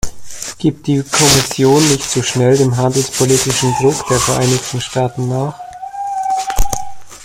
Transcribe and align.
Gibt 0.57 0.87
die 0.87 1.03
Kommission 1.03 1.87
nicht 1.89 2.09
zu 2.09 2.23
schnell 2.23 2.57
dem 2.57 2.75
handelspolitischen 2.75 3.71
Druck 3.79 4.07
der 4.07 4.17
Vereinigten 4.17 4.81
Staaten 4.81 5.29
nach? 5.29 5.53